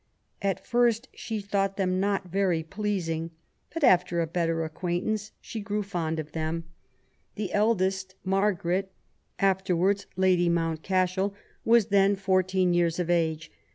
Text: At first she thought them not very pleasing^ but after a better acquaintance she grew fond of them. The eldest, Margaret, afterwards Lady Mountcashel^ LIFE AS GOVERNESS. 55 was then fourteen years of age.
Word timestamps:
At 0.41 0.65
first 0.65 1.09
she 1.13 1.39
thought 1.41 1.77
them 1.77 1.99
not 1.99 2.27
very 2.27 2.63
pleasing^ 2.63 3.29
but 3.71 3.83
after 3.83 4.19
a 4.19 4.25
better 4.25 4.63
acquaintance 4.63 5.31
she 5.39 5.59
grew 5.59 5.83
fond 5.83 6.17
of 6.17 6.31
them. 6.31 6.63
The 7.35 7.53
eldest, 7.53 8.15
Margaret, 8.23 8.91
afterwards 9.37 10.07
Lady 10.17 10.49
Mountcashel^ 10.49 10.79
LIFE 11.29 11.35
AS 11.35 11.35
GOVERNESS. 11.35 11.35
55 11.35 11.37
was 11.65 11.85
then 11.89 12.15
fourteen 12.15 12.73
years 12.73 12.97
of 12.97 13.11
age. 13.11 13.51